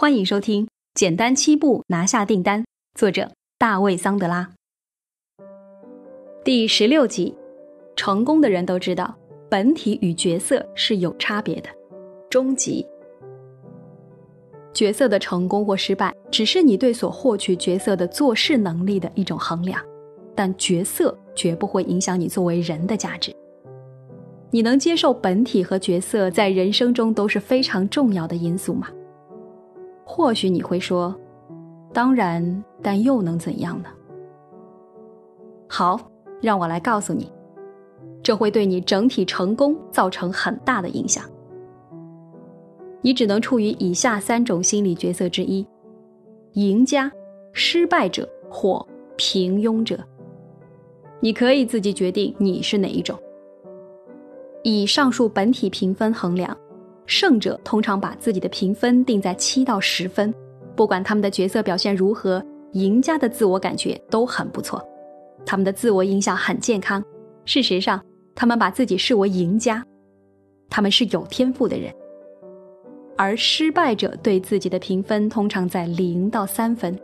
[0.00, 0.64] 欢迎收听
[0.94, 2.62] 《简单七步拿下订单》，
[2.94, 4.48] 作者大卫·桑德拉。
[6.44, 7.34] 第十六集，
[7.96, 9.12] 成功的人都知道，
[9.50, 11.68] 本体与角色是有差别的。
[12.30, 12.86] 终极，
[14.72, 19.84] 角色的成功或失败，只是你对所获取角色的做事能力的一种衡量，
[20.32, 23.34] 但角色绝不会影响你作为人的价值。
[24.52, 28.88] 你能接受本体和角色在人生中都是非常重要的因素吗？
[30.10, 31.14] 或许你会说
[31.92, 33.90] ：“当然，但又能怎样呢？”
[35.68, 36.00] 好，
[36.40, 37.30] 让我来告诉你，
[38.22, 41.22] 这会对你整体成功造成很大的影响。
[43.02, 45.64] 你只能处于以下三种心理角色之一：
[46.54, 47.12] 赢家、
[47.52, 48.84] 失败者或
[49.16, 50.02] 平庸者。
[51.20, 53.16] 你可以自己决定你是哪一种。
[54.62, 56.56] 以上述本体评分衡量。
[57.08, 60.32] 胜者通常把自己的评分定在七到十分，
[60.76, 64.86] 不管他们的角色表现如何，赢家的自我感觉都很不错，
[65.46, 67.02] 他们的自我印象很健康。
[67.46, 67.98] 事实上，
[68.34, 69.82] 他们把自己视为赢家，
[70.68, 71.90] 他们是有天赋的人。
[73.16, 76.94] 而失败者对自己的评分通常在零到三分，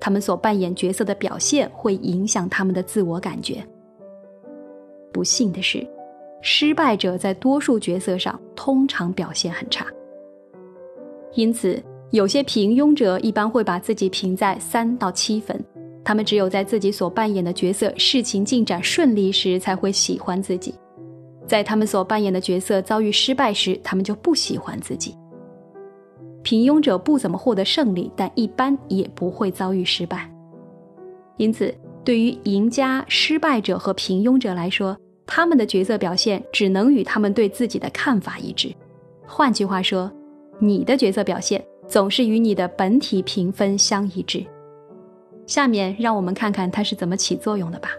[0.00, 3.64] 他们所扮演角色的表现会影响他们的自我感觉。
[5.12, 5.86] 不幸的是。
[6.46, 9.86] 失败者在多数角色上通常表现很差，
[11.32, 15.58] 因此有些平庸者一般会把自己评在三到七分。
[16.04, 20.74] 他们只有在自己所扮演的角色事情进展顺利时才会喜欢自己，
[21.46, 25.16] 在他们所扮演的角色遭遇失败时，他们就不喜欢自己。
[26.42, 30.30] 平庸者不怎么获得胜利，但一般也不会遭遇失败。
[31.38, 34.94] 因此，对于赢家、失败者和平庸者来说，
[35.26, 38.74] 他们的角色表现只能与他们对自己的看法一致。
[39.26, 40.10] 换句话说，
[40.58, 44.44] 你的角色表现总是与你的本体评分相一致。
[45.46, 47.90] 下面让我们看看它是怎么起作用的吧。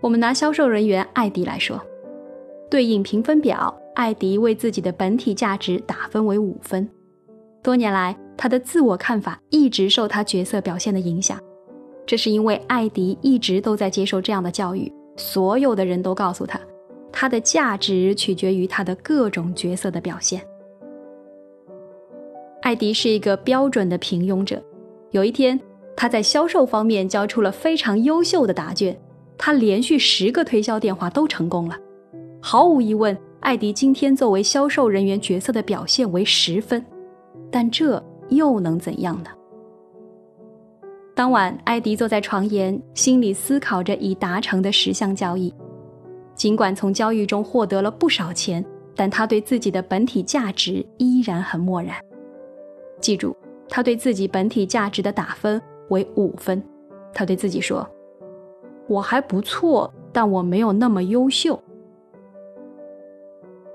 [0.00, 1.80] 我们拿销售人员艾迪来说，
[2.70, 6.88] 对应评分表，艾迪为自己的本体价值打分为五分。
[7.62, 11.38] 多年来，他的自我看法一直受他角色表现的影响，
[12.06, 14.90] 这是因为艾迪一直都在接受这样的教育。
[15.18, 16.58] 所有的人都告诉他，
[17.12, 20.40] 他的价值取决于他的各种角色的表现。
[22.62, 24.62] 艾迪是一个标准的平庸者。
[25.10, 25.58] 有一天，
[25.96, 28.98] 他在销售方面交出了非常优秀的答卷，
[29.36, 31.76] 他连续十个推销电话都成功了。
[32.40, 36.84] 毫无疑问，艾迪今天作为销售人员角色的表现为十分，
[37.50, 39.30] 但这又能怎样呢？
[41.18, 45.52] 当晚，艾迪坐在床沿，心里思考着已达成的十项交易。
[46.36, 48.64] 尽管从交易中获得了不少钱，
[48.94, 51.96] 但他对自己的本体价值依然很漠然。
[53.00, 53.36] 记住，
[53.68, 56.62] 他对自己本体价值的打分为五分。
[57.12, 57.84] 他对自己说
[58.86, 61.60] ：“我还不错，但我没有那么优秀。”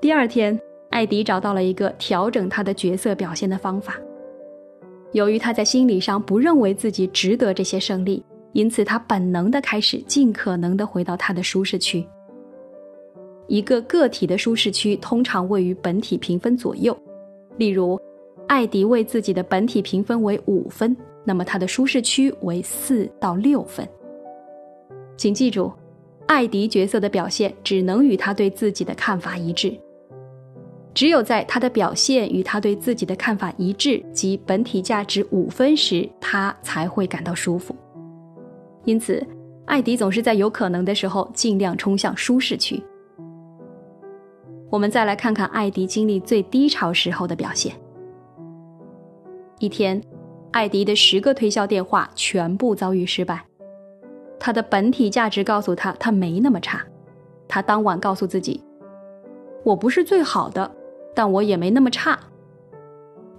[0.00, 0.58] 第二天，
[0.88, 4.00] 艾迪找到了一个调整他的角色表现的方法。
[5.12, 8.22] 由于他在心理上不认为自己值得这些胜利，
[8.52, 12.06] 因此他本能的开始尽可能的回到他的舒适区。
[13.48, 16.96] 一个个体的舒适区通常位于本体评分左右。
[17.56, 17.98] 例如，
[18.48, 20.94] 艾迪为自己的本体评分为五分，
[21.24, 23.88] 那么他的舒适区为四到六分。
[25.16, 25.72] 请记住，
[26.26, 29.72] 艾迪角色的表现只能与他对自己的看法一致。
[30.96, 37.76] 只有在他的表现与他对自己的看法一致，及本体价值五分时，他才会感到舒服。
[38.86, 39.22] 因此，
[39.66, 42.82] 艾迪总是在有可能的时候尽量冲向舒适区。
[44.70, 47.74] 我们再来看看艾迪经历最低潮时候的表现。
[49.58, 50.02] 一天，
[50.52, 53.44] 艾迪的十个推销电话全部遭遇失败。
[54.40, 56.82] 他的本体价值告诉他，他没那么差。
[57.46, 58.62] 他当晚告诉自己
[59.62, 60.74] ：“我不是最好的。”
[61.16, 62.20] 但我也没那么差，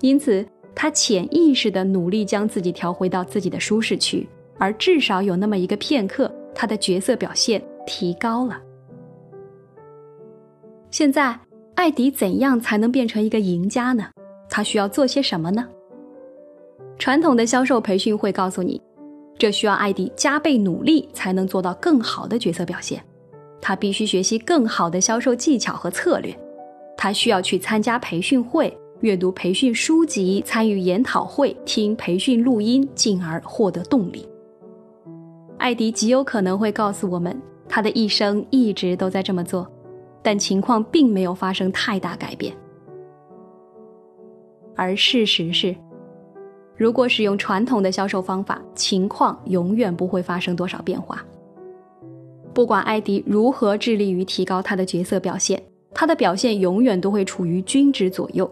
[0.00, 0.42] 因此
[0.74, 4.26] 他潜意识的努力将自己调回到自己的舒适区，
[4.56, 8.58] 而至少有那么一个片刻，他的角色表现提高了。
[10.90, 11.38] 现在，
[11.74, 14.06] 艾迪怎样才能变成一个赢家呢？
[14.48, 15.68] 他需要做些什么呢？
[16.98, 18.80] 传统的销售培训会告诉你，
[19.36, 23.04] 这需要艾迪加倍努力才能做到更好的角色表现，
[23.60, 26.34] 他必须学习更好的销售技巧和策略。
[27.06, 34.28] 他需要去参加培训会、阅读培训书籍、参与研讨会、听培训录音，进而获得动力。
[35.56, 39.70] 艾迪极有可能会告诉我们，他的一生一直都在这么做，
[40.20, 42.52] 但情况并没有发生太大改变。
[44.74, 45.76] 而事实是，
[46.76, 51.24] 如果使用传统的销售方法，情况永远不会发生多少变化。
[52.52, 55.62] 不管艾迪如何致力于提高他的角色表现，
[55.98, 58.48] 他的表现永远都会处于均值左右。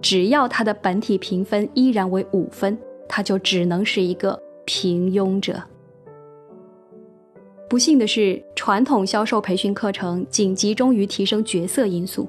[0.00, 2.76] 只要他的本体评分依然为五分，
[3.06, 5.62] 他就只能是一个平庸者。
[7.68, 12.26] 不幸的是，传统销售培训课程仅集中于提升角色因素。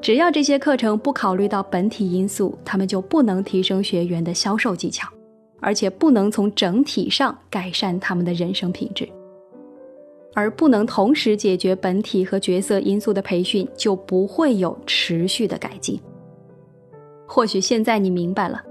[0.00, 5.06] 只要这些课程不考虑到本体因素，他们就不能提升学员的销售技巧，
[5.60, 9.06] 而且不能从整体上改善他们的人生品质。
[10.34, 15.98] 而不能同时解决本体和角色因素的培训，就不会有持续的改进。
[17.26, 18.62] 或许现在你明白了，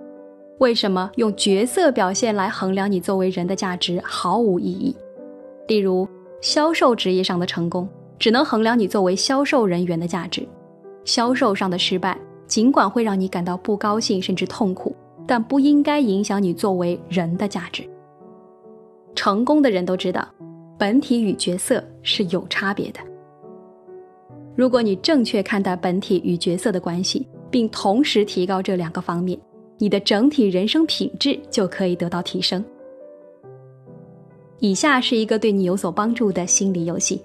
[0.59, 4.95] 为什么用角色表现来衡量你作为人的价值毫无意义。
[5.67, 6.07] 例如，
[6.41, 7.87] 销售职业上的成功，
[8.19, 10.43] 只能衡量你作为销售人员的价值；
[11.05, 14.95] 销售上的失败，尽管会让你感到不高兴甚至痛苦，
[15.25, 17.83] 但不应该影响你作为人的价值。
[19.15, 20.27] 成功的人都知道，
[20.83, 22.99] 本体与角色是有差别的。
[24.53, 29.39] 如果你正确看待本体与角色的关系，并同时提高这两个方面，
[29.77, 32.61] 你的整体人生品质就可以得到提升。
[34.59, 37.21] 以下是一个对你有所帮助的心理游戏。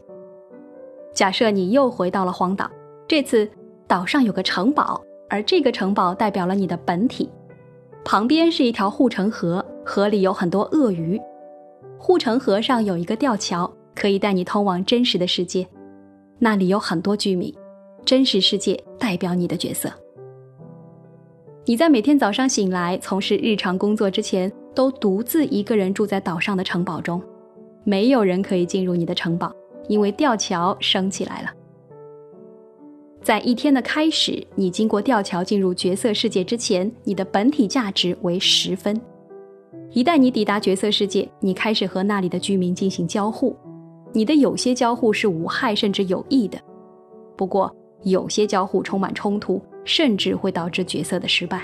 [1.12, 2.70] 假设你又回到了荒岛，
[3.08, 3.50] 这次
[3.88, 7.28] 岛上有个城堡，而这个城堡代表了你的本体。
[8.04, 11.20] 旁边是一条护城河，河里有很多鳄鱼。
[11.98, 15.66] 护城河上有一个吊桥，可以带你通往真实的世界。
[16.38, 17.52] 那里有很多居民，
[18.04, 19.92] 真实世界代表你的角色。
[21.66, 24.50] 你在每天早上醒来从事日常工作之前。
[24.78, 27.20] 都独自一个人住在岛上的城堡中，
[27.82, 29.52] 没有人可以进入你的城堡，
[29.88, 31.50] 因为吊桥升起来了。
[33.20, 39.00] 在一天的开始，你经过吊桥进入角色世界之前，你的本体价值为十分。
[39.92, 43.56] 一旦你抵达角色世界，你开始和那里的居民进行交互，
[44.12, 46.58] 你的有些交互是无害甚至有益的，
[47.36, 51.62] 不过有些交互充满冲突，甚至会导致角色的失败。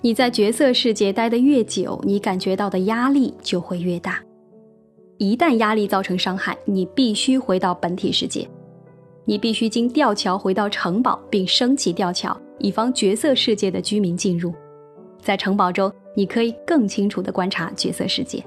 [0.00, 4.22] 你在角色世界待得越久，你感觉到的压力就会越大。
[5.18, 8.48] 一旦压力造成伤害，你必须回到本体世界，
[9.24, 14.54] 你必须经吊桥回到城堡，并升起吊桥，以防角色世界的居民进入。
[15.20, 18.42] 在城堡中，你可以更清楚地观察角色世界。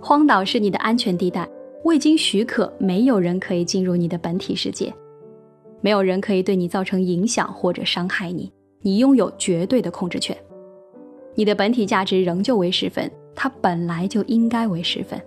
[0.00, 1.48] 荒岛是你的安全地带，
[1.84, 4.92] 未经许可，没有人可以进入你的本体世界，
[5.80, 8.50] 没有人可以对你造成影响或者伤害你。
[8.82, 10.34] 你拥有绝对的控制权，
[11.34, 15.20] 你的本体价值仍旧为十分，它本来就应该为十分。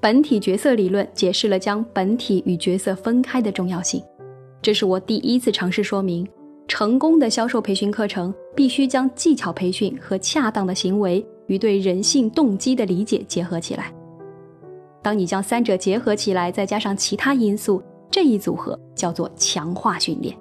[0.00, 4.02] 本体角色理论解释了将本体与角色分开的重要性，
[4.60, 6.28] 这是我第一次尝试说明，
[6.76, 13.94] 成功的销售培训课程必须将技巧培训和恰当的行为与对人性动机的理解结合起来。
[15.00, 17.80] 当你将三者结合起来，再加上其他因素，
[18.10, 20.36] 这一组合叫做强化训练。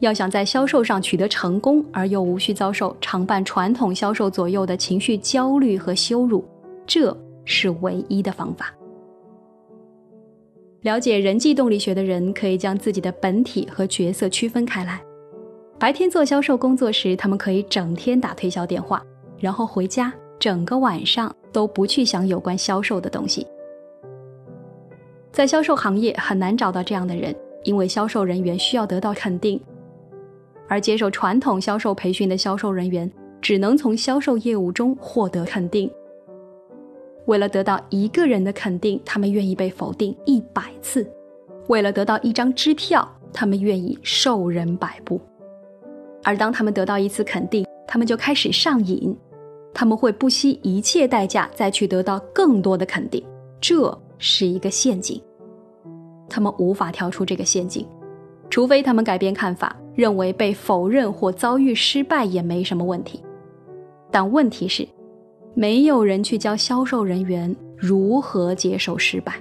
[0.00, 6.44] 要想在销售上取得成功，而又无需遭受常伴传统销售左右的情绪焦虑和羞辱，
[6.86, 7.16] 这
[7.46, 8.70] 是唯一的方法。
[10.84, 15.02] 了解人际动力学的人可以将自己的本体和角色区分开来。
[15.78, 19.02] 白天做销售工作时，他们可以整天打推销电话，
[19.38, 23.46] 然后回家整个晚上都不去想有关销售的东西。
[25.32, 29.58] 在销售行业很难找到这样的人，因为销售人员需要得到肯定。
[30.68, 33.10] 而接受传统销售培训的销售人员，
[33.40, 35.90] 只能从销售业务中获得肯定。
[37.26, 41.02] 为了得到一个人的肯定，他们愿意被否定一百次；
[41.68, 45.20] 为了得到一张支票，他们愿意受人摆布。
[46.22, 49.16] 而当他们得到一次肯定，他们就开始上瘾，
[49.72, 53.24] 他们会不惜一切代价再去得到更多的肯定。
[53.60, 55.20] 这是一个陷阱，
[56.28, 57.86] 他们无法跳出这个陷阱。
[58.50, 63.20] 除非他们改变看法，认为被否认或遭遇失败也没什么问题。
[64.10, 64.86] 但问题是，
[65.54, 69.34] 没有人去教销售人员如何接受失败。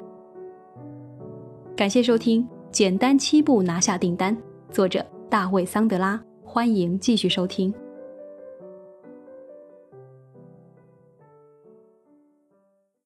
[1.75, 4.35] 感谢收听《简单七步拿下订单》，
[4.71, 6.21] 作者大卫·桑德拉。
[6.43, 7.73] 欢迎继续收听。